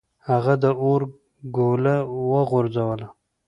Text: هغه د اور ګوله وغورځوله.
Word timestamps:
هغه 0.27 0.53
د 0.61 0.65
اور 0.83 1.01
ګوله 1.55 1.95
وغورځوله. 2.29 3.07